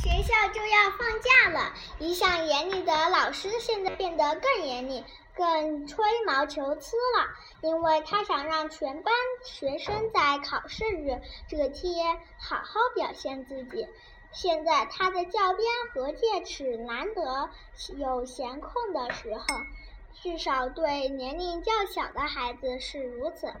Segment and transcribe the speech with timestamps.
[0.00, 7.26] 学校就要放假了，一向严厉的老师现在变得更严厉，更吹毛求疵了，
[7.62, 9.12] 因为他想让全班
[9.44, 13.88] 学生在考试日这天好好表现自己。
[14.30, 17.50] 现在他的教鞭和戒尺难得
[17.96, 19.44] 有闲空的时候，
[20.22, 23.52] 至少对年龄较小的孩子是如此。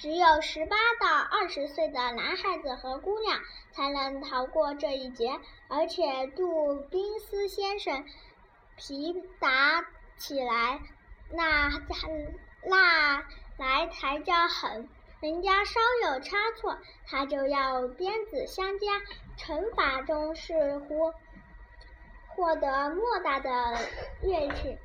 [0.00, 3.38] 只有十八到二十岁的男孩子和姑娘
[3.70, 5.38] 才能逃过这一劫，
[5.68, 8.06] 而且杜宾斯先生
[8.78, 9.84] 皮打
[10.16, 10.80] 起来，
[11.30, 11.68] 那
[12.64, 13.22] 那
[13.58, 14.88] 来才叫狠。
[15.20, 18.86] 人家稍有差错，他就要鞭子相加，
[19.36, 21.12] 惩罚中似乎
[22.28, 23.50] 获得莫大的
[24.22, 24.78] 乐趣。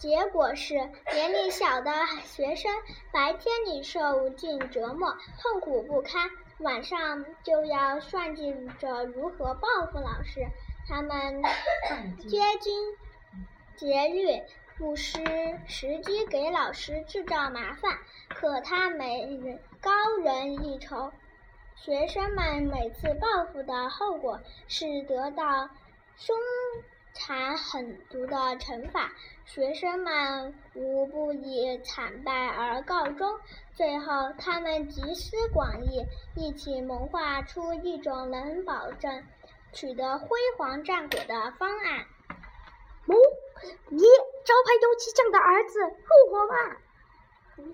[0.00, 0.74] 结果是，
[1.12, 1.92] 年龄小的
[2.24, 2.72] 学生
[3.12, 6.28] 白天里受尽折磨，痛苦不堪，
[6.58, 10.48] 晚上就要算计着如何报复老师。
[10.88, 11.40] 他们
[12.18, 12.96] 接经
[13.76, 14.42] 节律。
[14.78, 15.20] 不失
[15.68, 17.98] 时机给老师制造麻烦，
[18.30, 19.38] 可他没
[19.78, 19.90] 高
[20.24, 21.12] 人一筹。
[21.76, 25.68] 学生们每次报复的后果是得到
[26.16, 26.34] 凶
[27.12, 29.12] 残狠毒的惩罚，
[29.44, 33.38] 学生们无不以惨败而告终。
[33.74, 39.24] 最后，他们集思广益，一起谋划出一种能保证
[39.72, 42.00] 取得辉煌战果的方案。
[43.06, 43.14] 哦。
[43.90, 46.54] 你招牌油漆匠的儿子入伙吧！
[47.58, 47.64] 我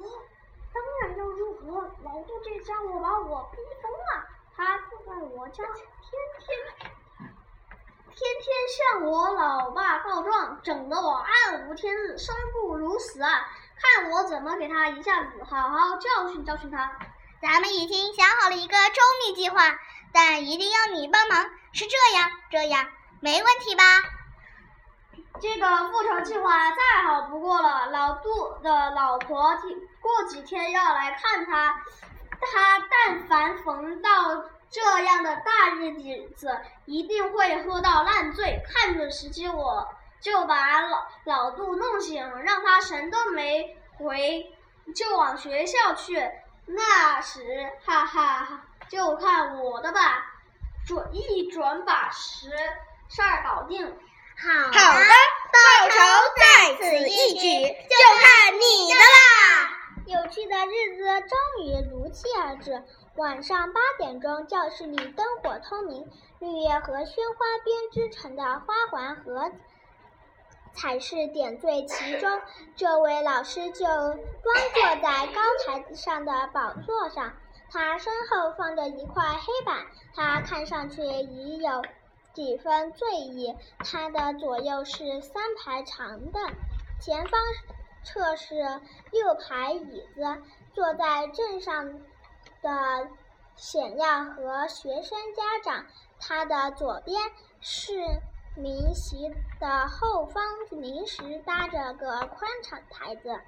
[0.74, 1.88] 当然要入伙。
[2.02, 4.26] 老杜这家伙把我逼疯了，
[4.56, 5.78] 他住在我家，天
[6.40, 6.95] 天
[8.16, 13.46] 天天向我老爸告状，整得我暗无天日，生不如死啊！
[13.78, 16.90] 看我怎么给他一下子好好教训教训他。
[17.42, 19.78] 咱们已经想好了一个周密计划，
[20.14, 21.44] 但一定要你帮忙。
[21.74, 22.86] 是这样，这样
[23.20, 23.84] 没问题吧？
[25.38, 27.90] 这个复仇计划再好不过了。
[27.90, 29.54] 老杜的老婆
[30.00, 31.82] 过几天要来看他，
[32.40, 34.08] 他但凡逢到
[34.70, 38.62] 这样的大日子，一定会喝到烂醉。
[38.68, 39.88] 看准时机，我
[40.20, 44.52] 就把老老杜弄醒，让他神都没回，
[44.94, 46.30] 就往学校去。
[46.66, 50.26] 那时，哈哈哈，就看我的吧，
[50.86, 52.50] 准一准把实
[53.08, 53.86] 事儿搞定。
[53.86, 55.06] 好的，
[55.52, 55.96] 报仇
[56.36, 59.70] 在此一举，就看你的啦！
[60.06, 60.56] 有趣的
[61.28, 62.82] 终于如期而至。
[63.16, 69.50] 晚上八点钟，教室里灯火通明，绿叶和鲜花编织成的花环和
[70.74, 72.40] 彩饰点缀其中。
[72.76, 74.18] 这位老师就端
[74.74, 77.32] 坐在高台上的宝座上，
[77.70, 81.82] 他身后放着一块黑板，他看上去已有。
[82.34, 83.56] 几分醉意。
[83.78, 86.42] 他的左右是三排长凳，
[87.00, 87.40] 前方
[88.06, 88.54] 侧是
[89.10, 90.42] 六排椅子。
[90.72, 92.00] 坐在正上
[92.60, 93.08] 的
[93.56, 95.86] 显亮和学生家长。
[96.18, 97.18] 他的左边
[97.60, 97.92] 是
[98.54, 99.28] 明席
[99.58, 103.40] 的后方，临时搭着个宽敞台子，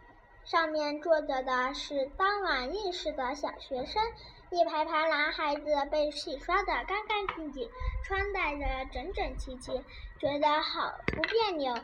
[0.44, 4.02] 上面坐着的是当晚应试的小学生。
[4.50, 7.70] 一排排男孩子被洗刷得干干净净，
[8.04, 9.84] 穿戴着整整齐齐，
[10.18, 11.74] 觉得好不别扭。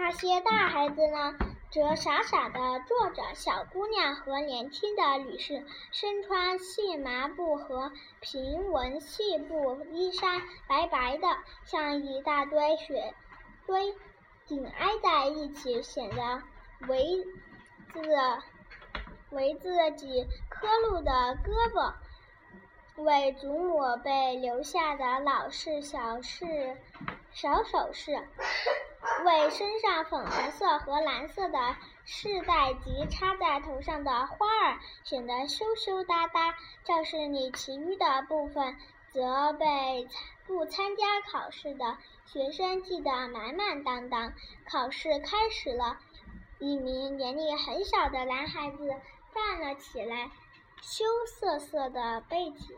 [0.00, 1.34] 那些大孩子呢，
[1.72, 3.34] 则傻傻地坐着。
[3.34, 11.26] 小姑娘和年轻的女士身穿细麻布和平纹细布衣衫，白白的，
[11.64, 13.12] 像一大堆雪
[13.66, 13.92] 堆，
[14.46, 16.42] 紧挨在一起，显得
[16.86, 17.26] 围
[17.92, 18.00] 自。
[19.30, 21.10] 围自己刻录的
[21.44, 21.92] 胳膊，
[22.96, 26.78] 为祖母辈留下的老式小饰、
[27.30, 28.26] 小首饰，
[29.24, 36.54] 为身上粉红色和蓝色的饰带及插在头上的花儿显得羞羞答答。
[36.84, 38.76] 教室里其余的部分，
[39.10, 40.08] 则被
[40.46, 44.32] 不参加考试的学生记得满满当当。
[44.70, 45.98] 考试开始了，
[46.58, 48.94] 一名年龄很小的男孩子。
[49.34, 50.30] 站了起来，
[50.82, 52.76] 羞涩涩的背起。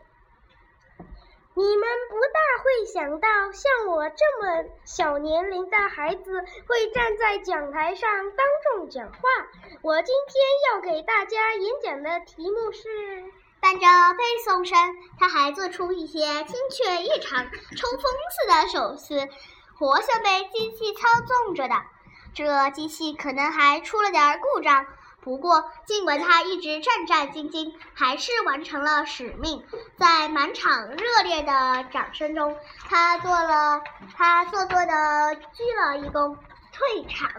[1.53, 9.19] 你们不大会想到，像我这么小年龄的孩子会站在讲台上当众讲话。
[9.81, 12.87] 我今天要给大家演讲的题目是
[13.59, 14.77] 伴着背诵声，
[15.19, 18.01] 他还做出一些精确异常、抽风
[18.31, 19.27] 似的手势，
[19.77, 21.75] 活像被机器操纵着的。
[22.33, 24.85] 这机器可能还出了点故障。
[25.21, 29.63] 不过，尽管他一直战战兢兢，还是完成了使命。
[29.97, 32.57] 在满场热烈的掌声中，
[32.89, 33.83] 他做了
[34.17, 36.35] 他做作的鞠了一躬，
[36.73, 37.31] 退场。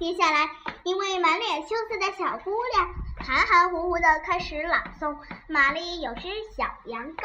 [0.00, 0.50] 接下来，
[0.82, 2.94] 一位满脸羞涩的小姑娘
[3.24, 5.16] 含含糊糊的开始朗诵
[5.46, 6.22] ：“玛丽有只
[6.56, 7.24] 小羊羔，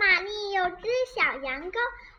[0.00, 1.78] 玛丽有只小羊羔，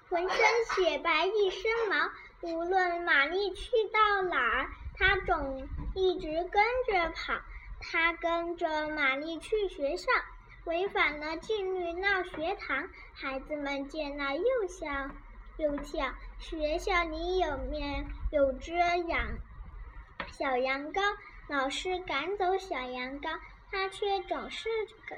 [0.10, 0.38] 浑身
[0.74, 2.10] 雪白一身毛。
[2.40, 7.42] 无论玛丽去到哪儿。”它总一直跟着跑，
[7.80, 10.08] 他跟着玛丽去学校，
[10.66, 15.10] 违反了纪律闹学堂，孩子们见了又笑
[15.58, 16.14] 又叫。
[16.40, 19.38] 学校里有面有只羊
[20.32, 21.02] 小羊羔，
[21.48, 23.38] 老师赶走小羊羔，
[23.70, 24.70] 他却总是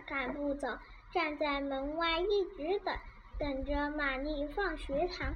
[0.05, 0.79] 赶不走，
[1.13, 2.97] 站在门外一直等，
[3.37, 5.33] 等着玛丽放学堂。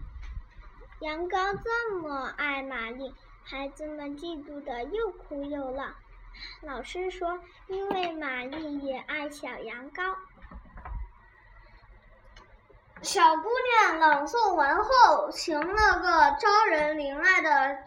[0.99, 3.13] 羊羔这么爱玛丽。
[3.49, 5.85] 孩子们嫉妒的又哭又闹。
[6.63, 10.13] 老师说：“因为玛丽也爱小羊羔。”
[13.01, 13.47] 小姑
[13.87, 17.83] 娘朗诵完后，行了个招人怜爱的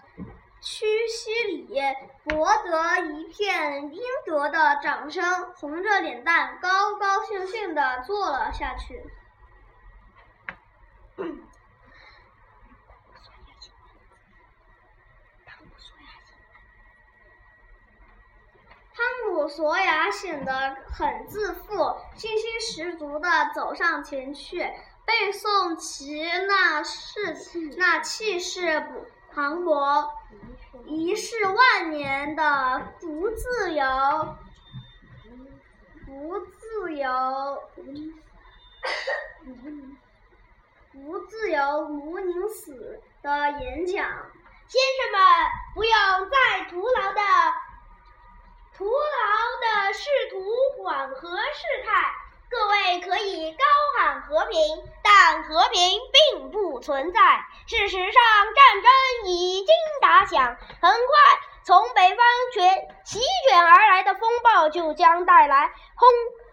[0.62, 1.78] 屈膝礼，
[2.24, 9.04] 博得一片应得的掌声，红着脸蛋，高高兴兴地坐了下去。
[19.48, 24.58] 索亚显得很自负，信心十足地走上前去，
[25.04, 27.36] 背诵其那是
[27.76, 28.80] 那气势
[29.34, 30.08] 磅礴、
[30.86, 34.36] 一世万年的不自由、
[36.06, 37.62] 不自由、
[40.92, 44.06] 不自由无宁死的演讲。
[44.68, 45.20] 先生们，
[45.74, 45.92] 不用
[46.30, 47.20] 再徒劳的。
[48.80, 48.92] 徒劳
[49.60, 50.42] 的试图
[50.82, 52.14] 缓和事态，
[52.48, 53.64] 各位可以高
[53.98, 54.58] 喊和平，
[55.02, 57.44] 但和平并不存在。
[57.66, 58.22] 事实上，
[58.54, 60.98] 战争已经打响，很快
[61.62, 66.08] 从北方卷席卷而来的风暴就将带来轰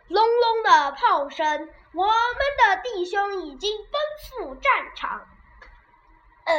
[0.10, 1.48] 隆隆的炮声。
[1.94, 5.26] 我们的弟兄已经奔赴战场。
[6.44, 6.54] 呃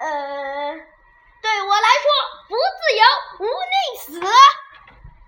[0.00, 0.72] 呃，
[1.40, 2.10] 对我来说，
[2.48, 3.04] 不自由，
[3.38, 4.20] 无宁死。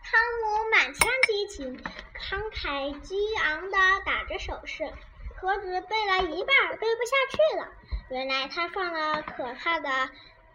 [0.07, 1.83] 汤姆满腔激情，
[2.15, 4.93] 慷慨激昂地打着手势，
[5.37, 7.73] 盒子背了一半，背不下去了。
[8.11, 10.11] 原来他犯了可怕的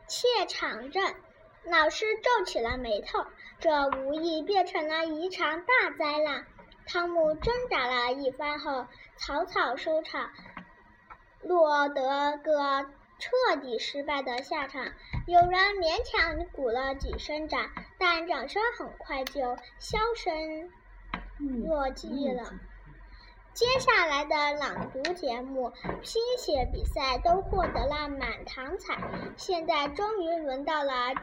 [0.08, 1.16] 怯场症。
[1.64, 3.26] 老师皱起了眉头，
[3.60, 6.46] 这无疑变成了一场大灾难。
[6.86, 8.86] 汤姆挣扎了一番后，
[9.18, 10.30] 草草收场，
[11.42, 12.86] 落得个。
[13.20, 14.94] 彻底失败的下场，
[15.28, 20.72] 有人勉强鼓了几声掌，但掌声很快就销声
[21.38, 22.54] 落寂了。
[23.54, 28.98] 接下来的朗读节目、拼写比赛都获得了满堂彩。
[29.36, 31.14] 现在终于轮到了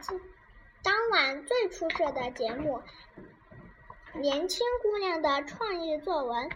[0.83, 2.81] 当晚最出色的节目——
[4.13, 6.49] 年轻姑娘的创意作文。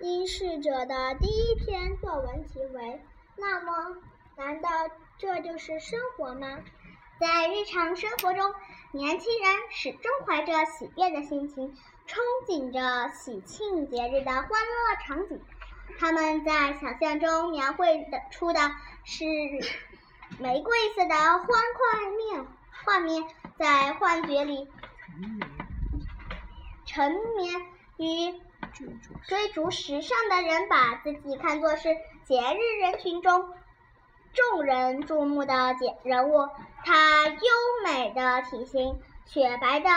[0.00, 3.00] 应试者的第一篇作文题为
[3.36, 3.96] “那么”。
[4.36, 4.68] 难道
[5.16, 6.58] 这就是生活吗？
[7.20, 8.52] 在日常生活中，
[8.90, 11.76] 年轻人始终怀着喜悦的心情，
[12.08, 15.40] 憧憬着喜庆节日的欢乐场景。
[15.98, 18.58] 他们在想象中描绘的出的
[19.04, 19.24] 是
[20.40, 22.46] 玫瑰色的欢快面
[22.84, 23.22] 画面，
[23.56, 24.68] 在幻觉里
[26.84, 27.62] 沉眠
[27.98, 28.40] 于
[29.28, 31.84] 追逐时尚的人，把自己看作是
[32.24, 33.54] 节日人群中。
[34.34, 36.48] 众人注目的简人物，
[36.84, 37.38] 他优
[37.84, 39.88] 美的体型、雪白的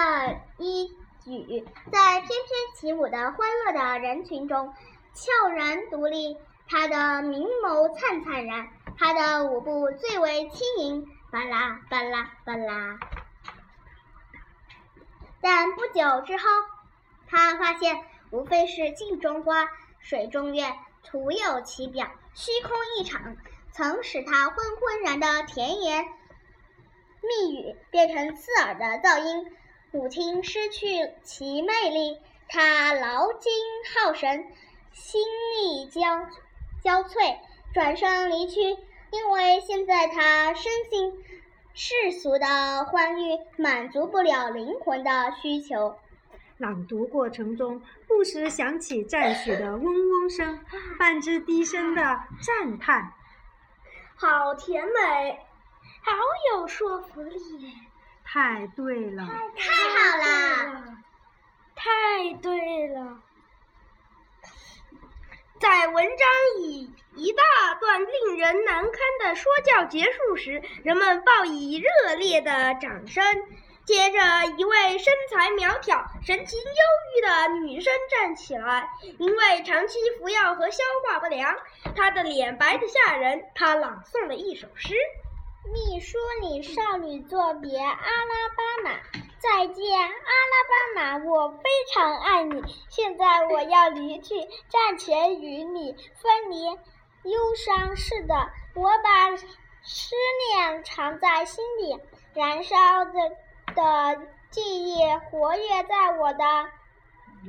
[0.60, 2.38] 衣举，在翩翩
[2.75, 4.74] 起舞的欢乐的人群中
[5.13, 6.38] 悄然独立。
[6.70, 8.67] 他的明眸灿灿然，
[8.98, 13.00] 他的舞步最为轻盈，巴拉巴拉巴拉。
[15.41, 16.44] 但不久之后，
[17.25, 19.67] 他发现，无非是镜中花，
[20.00, 23.38] 水中月，徒有其表，虚空一场。
[23.77, 26.03] 曾使他昏昏然的甜言
[27.22, 29.51] 蜜语变成刺耳的噪音，
[29.91, 32.17] 舞厅失去其魅力，
[32.50, 33.53] 他劳筋
[33.93, 34.48] 耗神，
[34.93, 36.01] 心力交
[36.84, 37.38] 交瘁，
[37.72, 38.62] 转身离去。
[39.12, 41.24] 因为现在他身心
[41.75, 45.96] 世俗的欢愉满足不了灵魂的需求。
[46.57, 50.60] 朗读过程中，不时响起赞许的嗡嗡声，
[50.98, 52.01] 伴之低声的
[52.41, 53.13] 赞叹。
[54.19, 55.39] 好甜美，
[56.01, 56.12] 好
[56.51, 57.71] 有说服力，
[58.24, 60.97] 太对了，太好了，
[61.75, 63.21] 太对了。
[65.59, 66.27] 在文章
[66.62, 67.43] 以一大
[67.79, 73.24] 段令人难堪的说教结束时，人们报以热烈的掌声。
[73.88, 74.20] 接着，
[74.58, 76.75] 一位身材苗条、神情忧
[77.15, 81.56] 郁的女生站起来，因为长期服药和消化不良，
[81.96, 83.46] 她的脸白得吓人。
[83.56, 84.94] 她朗诵了一首诗。
[85.72, 88.91] 秘书里少女作别阿拉巴马，
[89.39, 92.62] 再见，阿拉巴马，我非常爱你。
[92.89, 94.36] 现在我要离去，
[94.67, 96.65] 暂且与你分离。
[97.24, 98.36] 忧伤是的，
[98.75, 100.15] 我把思
[100.51, 101.98] 念藏在心里，
[102.34, 102.75] 燃烧
[103.06, 103.12] 的
[103.77, 104.98] 的记忆
[105.29, 106.43] 活跃在我的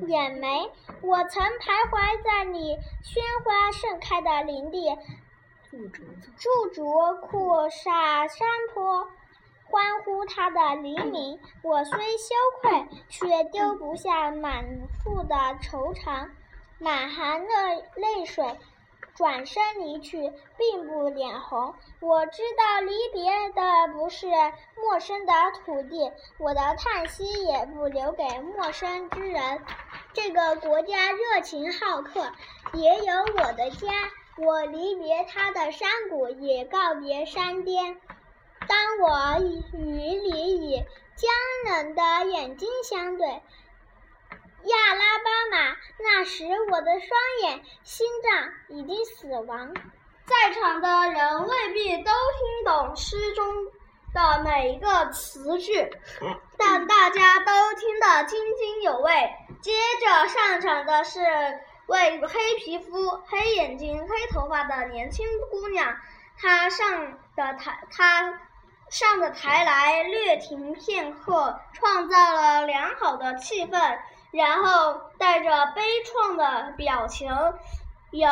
[0.07, 0.71] 眼眉。
[1.01, 4.95] 我曾徘徊在你鲜花盛开的林地。
[6.37, 6.85] 驻足
[7.23, 9.09] 库萨山坡，
[9.65, 11.41] 欢呼他的黎明。
[11.63, 14.65] 我虽羞愧，却丢不下满
[15.03, 16.29] 腹的惆怅，
[16.79, 17.55] 满含的
[17.97, 18.59] 泪水。
[19.19, 21.75] 转身离去，并不脸红。
[21.99, 24.29] 我知道离别的不是
[24.77, 25.33] 陌生的
[25.65, 29.61] 土地，我的叹息也不留给陌生之人。
[30.13, 32.31] 这个国家热情好客，
[32.75, 33.89] 也有我的家。
[34.37, 38.01] 我离别它的山谷，也告别山巅。
[38.69, 39.41] 当我
[39.73, 40.85] 与你以
[41.17, 43.43] 江冷的眼睛相对，
[44.65, 47.11] 亚拉巴马，那时我的双
[47.43, 49.75] 眼、心脏已经死亡。
[50.27, 53.47] 在场的人未必都听懂诗中
[54.13, 55.91] 的每一个词句，
[56.57, 59.31] 但大家都听得津津有味。
[59.61, 59.73] 接
[60.05, 61.21] 着上场的是。
[61.89, 65.97] 位黑皮肤、黑眼睛、黑头发的年轻姑娘，
[66.37, 68.41] 她上的台，她
[68.91, 73.99] 上的台来，略停片刻，创造了良好的气氛，
[74.31, 77.29] 然后带着悲怆的表情，
[78.11, 78.29] 有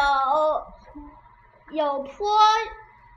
[1.71, 2.29] 有颇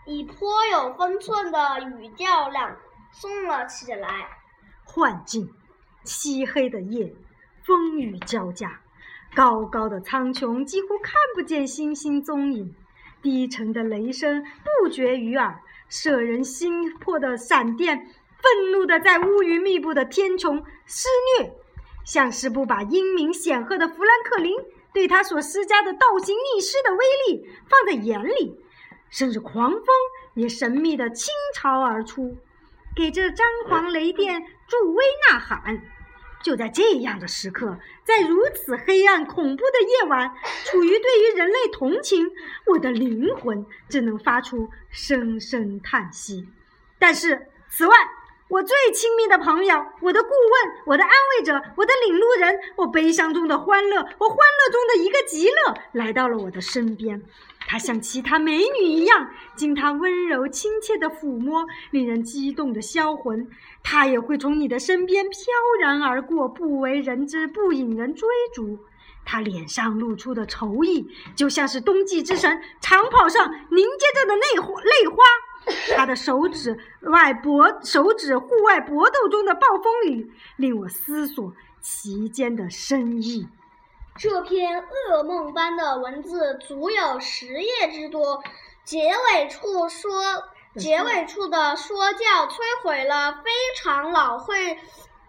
[0.06, 2.78] 以颇有分寸的语调朗
[3.14, 4.30] 诵了起来。
[4.86, 5.54] 幻境，
[6.04, 7.14] 漆黑的夜，
[7.64, 8.80] 风雨交加。
[9.36, 12.74] 高高的苍穹几乎看不见星星踪影，
[13.22, 14.44] 低沉的雷声
[14.82, 21.08] 不绝于耳，摄人心魄的闪电愤怒地在乌云密布的天穹肆
[21.38, 21.54] 虐，
[22.10, 24.56] 像是不把英明显赫的富兰克林
[24.92, 28.60] 对他所施加的倒行逆施的威力放在眼里，
[29.12, 29.86] 甚至狂风
[30.34, 32.36] 也神秘地倾巢而出，
[32.96, 35.84] 给这张狂雷电助威呐喊。
[36.42, 40.34] 就在这样的时刻，在如此黑暗恐怖的夜晚，
[40.66, 42.32] 处于对于人类同情，
[42.66, 46.48] 我的灵魂只能发出声声叹息。
[46.98, 47.96] 但是，此外，
[48.50, 57.22] 我最亲密的朋友，我的顾问，我的安慰者，我的领路人，我悲伤中的欢乐，我欢乐中的一个极乐，来到了我的身边。
[57.68, 63.48] 她像其他美女一样，经她温柔亲切的抚摸，令人激动的销魂。
[63.84, 65.40] 她也会从你的身边飘
[65.80, 68.80] 然而过，不为人知，不引人追逐。
[69.24, 74.82] 她脸上露出的愁意，就像是冬季之神长袍上凝结着的泪花。
[74.82, 75.24] 泪花。
[75.96, 83.48] 他的手指外搏，手指户外搏斗中的暴风雨，令我思索其间的深意。
[84.18, 88.44] 这篇噩梦般的文字足有十页之多，
[88.84, 90.12] 结尾处说，
[90.76, 94.78] 结尾处的说教摧毁了非常老会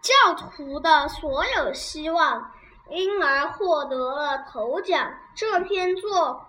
[0.01, 2.51] 教徒的所有希望，
[2.89, 5.13] 因而获得了头奖。
[5.35, 6.47] 这篇作，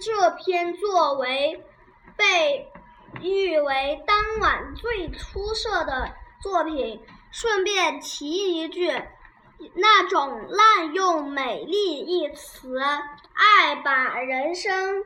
[0.00, 1.62] 这篇作为
[2.16, 2.72] 被
[3.20, 7.04] 誉为当晚最出色的作品。
[7.30, 8.90] 顺便提一句。
[9.74, 15.04] 那种滥用“美丽”一词，爱把人生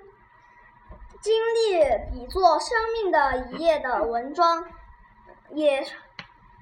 [1.23, 1.83] 经历
[2.13, 4.69] 比作生命的一页的文章，
[5.55, 5.83] 也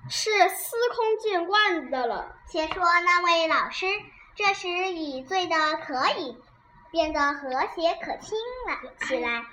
[0.09, 2.37] 是司空见惯的了。
[2.47, 3.87] 且说那位老师，
[4.37, 6.39] 这时已醉得可以，
[6.93, 9.45] 变得和谐可亲了起来，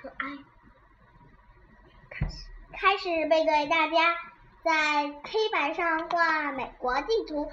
[2.72, 4.16] 开始背对大家，
[4.62, 7.50] 在黑板上画美国地图。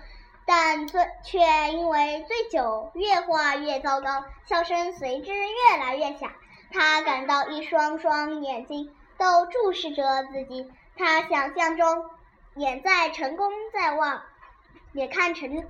[0.48, 1.40] 但醉却
[1.72, 6.32] 因为醉酒越画越糟糕，笑声随之越来越响。
[6.72, 12.12] 他感到一双双眼睛都注视着自己，他想象中
[12.54, 14.22] 也在成功在望，
[14.94, 15.66] 也看成功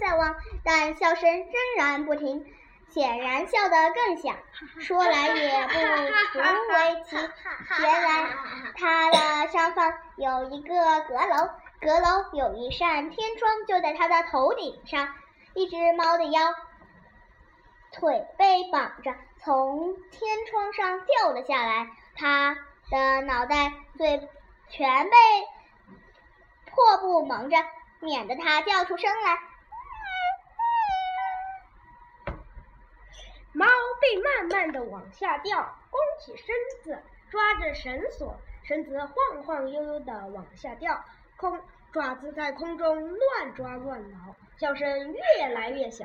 [0.00, 0.34] 在望，
[0.64, 2.44] 但笑声仍然不停，
[2.88, 4.36] 显然笑得更响。
[4.80, 5.74] 说来也不
[6.32, 6.38] 足
[6.72, 7.16] 为奇，
[7.82, 8.30] 原来
[8.76, 11.50] 他的上方有一个阁楼。
[11.78, 15.14] 阁楼有一扇天窗，就在他的头顶上。
[15.52, 16.40] 一只猫的腰
[17.92, 22.56] 腿被绑着，从天窗上掉了下来，它
[22.90, 24.28] 的脑袋、嘴
[24.70, 25.16] 全被
[26.70, 27.56] 破布蒙着，
[28.00, 29.38] 免得它叫出声来。
[33.56, 33.64] 猫
[34.02, 41.02] 被慢慢的往下掉，弓起身子，抓着绳索，绳子晃晃悠悠的往下掉，
[41.38, 41.58] 空
[41.90, 46.04] 爪子在空中乱抓乱挠，叫声越来越小。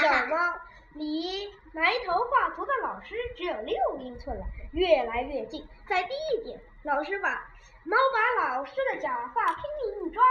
[0.00, 0.60] 小猫
[0.94, 7.50] 离埋头画图的老师只有六英寸了，越来越近，再低一点，老师把
[7.82, 9.62] 猫把老师的假发拼
[9.98, 10.22] 命一抓。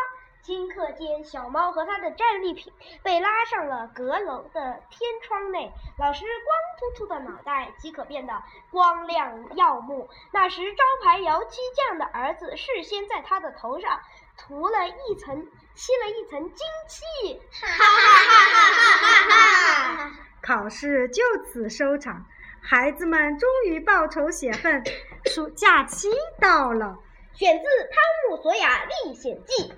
[0.43, 5.71] 顷刻间，小猫和它的战利品被拉上了阁楼的天窗内。
[5.97, 8.33] 老师光秃秃的脑袋即可变得
[8.71, 10.09] 光亮耀目。
[10.31, 13.99] 那时，招牌油漆匠的儿子事先在他的头上
[14.37, 17.39] 涂了一层，漆了一层金漆。
[17.51, 20.11] 哈哈哈哈哈哈哈！
[20.41, 22.25] 考试就此收场，
[22.61, 24.83] 孩子们终于报仇雪恨。
[25.25, 26.97] 暑假期到了，
[27.33, 29.69] 选自《汤姆索亚历险记》。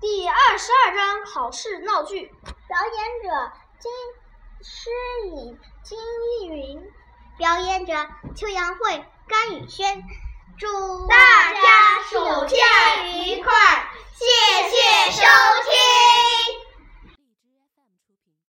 [0.00, 3.90] 第二十二章考试闹剧，表演者金
[4.62, 4.90] 诗
[5.26, 6.80] 颖、金逸云，
[7.36, 7.92] 表演者
[8.36, 10.04] 邱阳慧、甘雨轩。
[10.56, 12.56] 祝大家暑假
[13.06, 13.52] 愉快，
[14.14, 14.24] 谢
[14.68, 15.20] 谢收
[15.64, 16.67] 听。